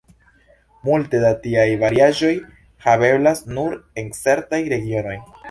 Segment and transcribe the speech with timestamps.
[0.87, 2.31] Multe da tiaj variaĵoj
[2.87, 5.17] haveblas nur en certaj regionoj.